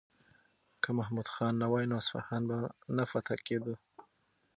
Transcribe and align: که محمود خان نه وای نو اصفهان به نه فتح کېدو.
که 0.81 0.89
محمود 0.97 1.27
خان 1.33 1.53
نه 1.61 1.67
وای 1.71 1.85
نو 1.89 1.95
اصفهان 2.01 2.41
به 2.49 2.55
نه 2.97 3.03
فتح 3.11 3.37
کېدو. 3.47 3.73